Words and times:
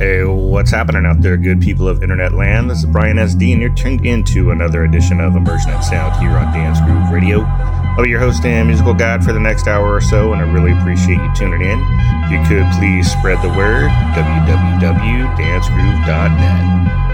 Hey, 0.00 0.24
what's 0.24 0.70
happening 0.70 1.04
out 1.04 1.20
there, 1.20 1.36
good 1.36 1.60
people 1.60 1.86
of 1.86 2.02
internet 2.02 2.32
land? 2.32 2.70
This 2.70 2.78
is 2.78 2.86
Brian 2.86 3.18
SD, 3.18 3.52
and 3.52 3.60
you're 3.60 3.74
tuned 3.74 4.06
into 4.06 4.50
another 4.50 4.84
edition 4.84 5.20
of 5.20 5.36
Immersion 5.36 5.82
Sound 5.82 6.18
here 6.22 6.30
on 6.30 6.54
Dance 6.54 6.80
Groove 6.80 7.10
Radio. 7.10 7.42
I'll 7.42 8.04
be 8.04 8.08
your 8.08 8.18
host 8.18 8.42
and 8.46 8.66
musical 8.66 8.94
guide 8.94 9.22
for 9.22 9.34
the 9.34 9.40
next 9.40 9.68
hour 9.68 9.94
or 9.94 10.00
so, 10.00 10.32
and 10.32 10.40
I 10.40 10.50
really 10.50 10.72
appreciate 10.72 11.18
you 11.18 11.30
tuning 11.34 11.60
in. 11.60 11.84
If 12.24 12.32
you 12.32 12.42
could 12.48 12.64
please 12.78 13.12
spread 13.12 13.42
the 13.42 13.50
word, 13.50 13.90
www.dancegroove.net. 14.16 17.09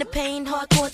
the 0.00 0.06
pain, 0.06 0.46
You 0.46 0.89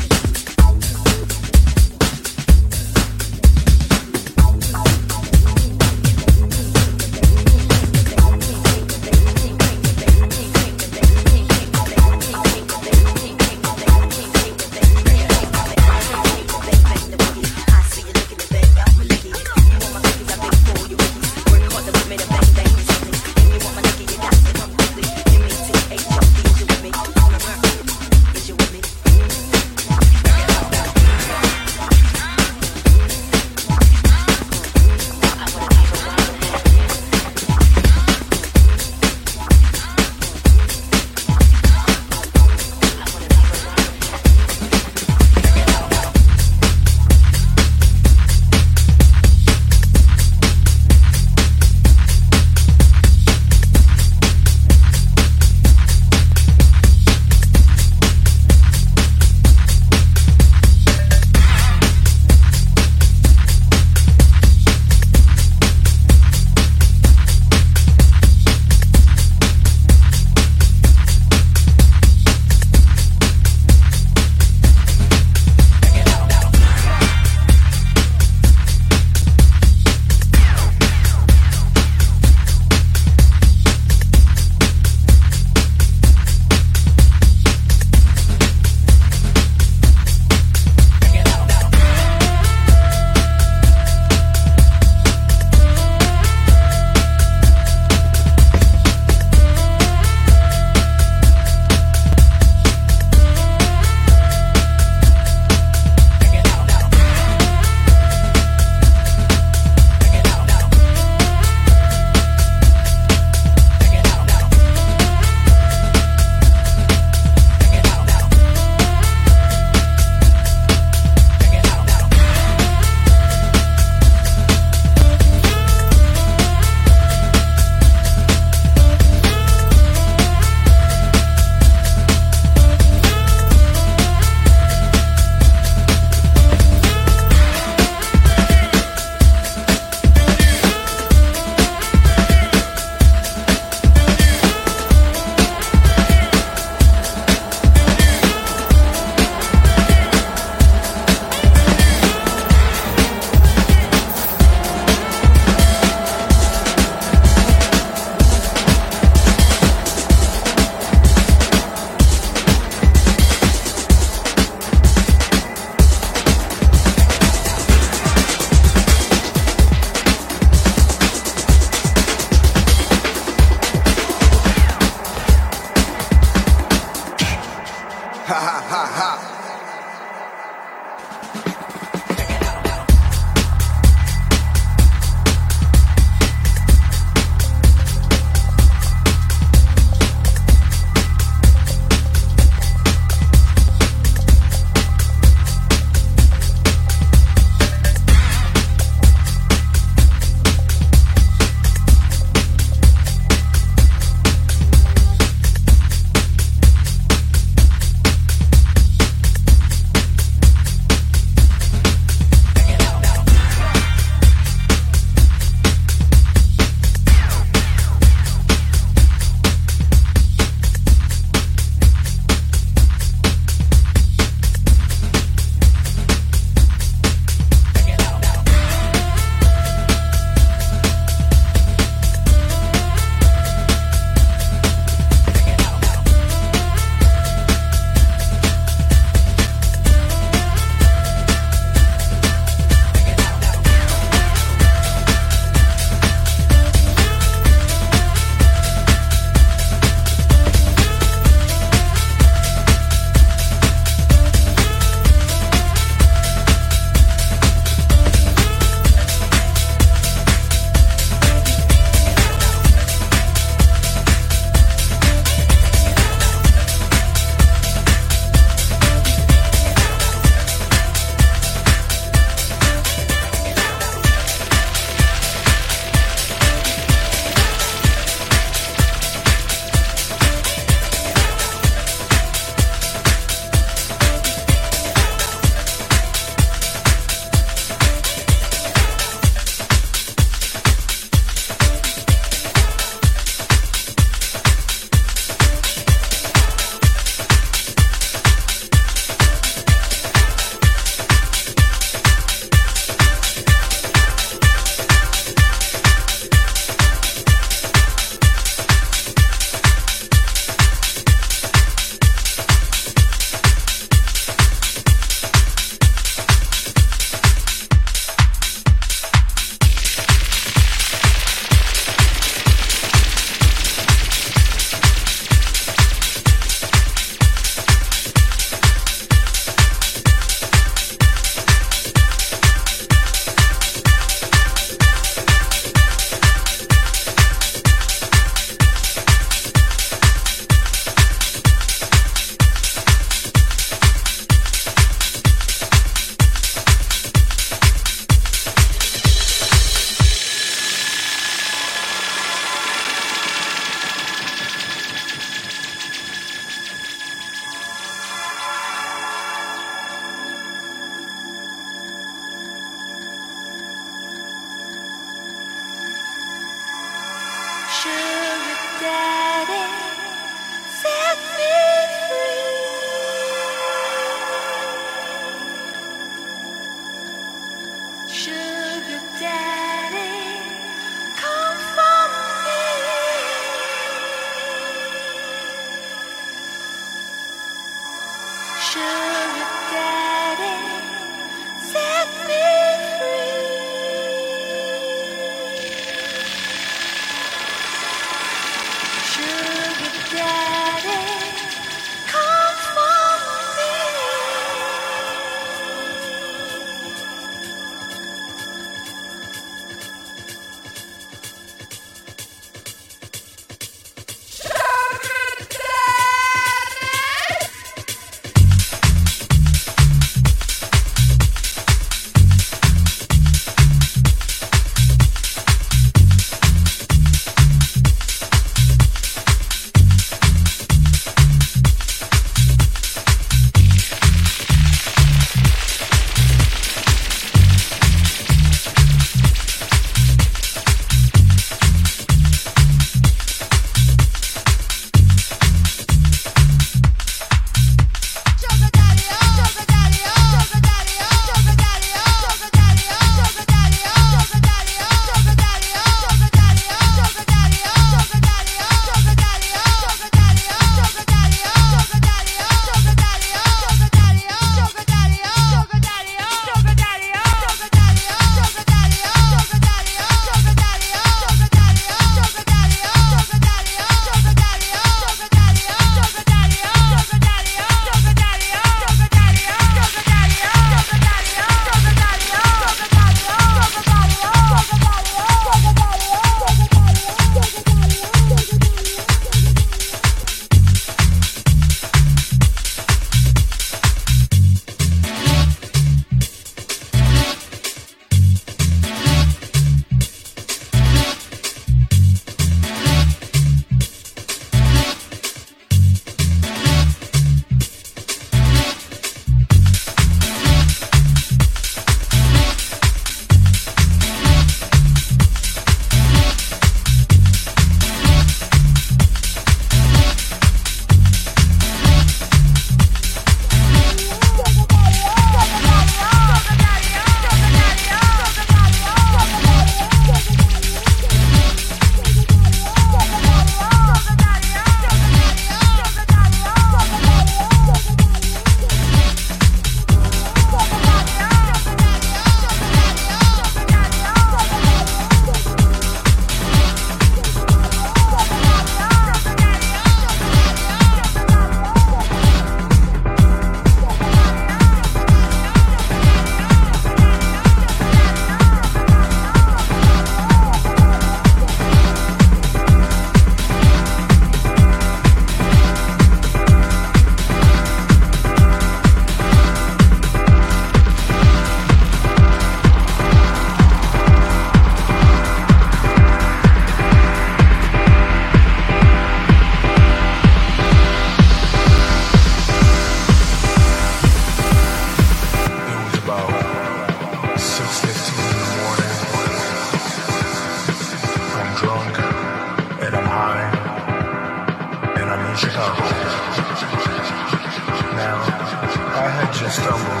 stumble 599.60 600.00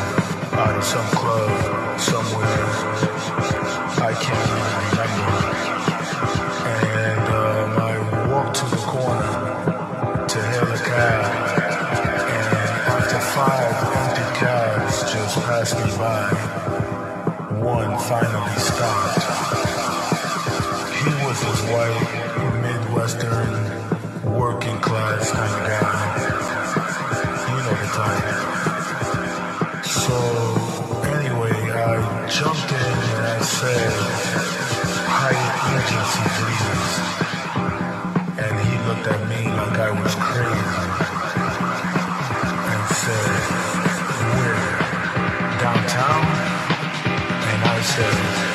out 0.58 0.74
of 0.76 0.84
some 0.84 1.08
club 1.20 2.00
somewhere 2.00 2.64
I 4.00 4.12
can't 4.24 4.48
even 4.56 4.74
remember. 4.88 5.36
And 6.96 7.24
um, 7.28 7.70
I 7.78 7.94
walked 8.32 8.56
to 8.60 8.64
the 8.64 8.82
corner 8.92 9.32
to 10.26 10.38
hail 10.50 10.68
a 10.72 10.80
cab. 10.88 11.20
And 12.36 12.48
after 12.96 13.20
five 13.36 13.76
empty 14.00 14.26
cabs 14.40 14.96
just 15.12 15.34
passed 15.44 15.76
me 15.76 15.88
by, 15.98 16.24
one 17.60 17.92
finally 18.08 18.58
stopped. 18.58 19.24
He 21.00 21.10
was 21.24 21.38
this 21.44 21.60
white, 21.70 22.08
Midwestern, 22.64 23.52
working 24.34 24.78
class 24.80 25.30
kind 25.30 25.54
of 25.58 25.62
guy. 25.68 25.98
You 27.48 27.56
know 27.64 27.76
the 27.82 27.88
type. 27.98 28.69
So 30.00 30.16
anyway, 31.12 31.52
I 31.52 32.26
jumped 32.26 32.72
in 32.72 32.96
and 33.12 33.26
I 33.26 33.40
said, 33.42 33.92
Hyatt 35.12 35.56
Regency, 35.68 36.24
please. 36.40 36.96
And 38.40 38.54
he 38.64 38.72
looked 38.88 39.06
at 39.06 39.20
me 39.28 39.44
like 39.60 39.76
I 39.78 39.90
was 39.90 40.14
crazy 40.14 40.88
and 42.72 42.84
said, 42.96 43.40
where? 44.40 44.72
Downtown? 45.60 46.24
And 47.50 47.60
I 47.62 47.82
said, 47.82 48.49